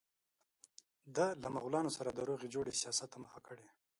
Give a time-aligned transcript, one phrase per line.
[1.15, 3.65] ده له مغولانو سره د روغې جوړې سیاست ته مخه کړه.